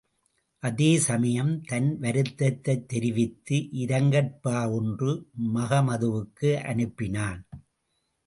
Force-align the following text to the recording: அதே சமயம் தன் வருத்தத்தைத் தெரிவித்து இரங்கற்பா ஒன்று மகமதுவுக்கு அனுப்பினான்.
அதே 0.63 0.97
சமயம் 0.97 1.61
தன் 1.61 1.99
வருத்தத்தைத் 2.01 2.87
தெரிவித்து 2.87 3.55
இரங்கற்பா 3.55 4.71
ஒன்று 4.71 5.29
மகமதுவுக்கு 5.53 6.49
அனுப்பினான். 6.71 7.41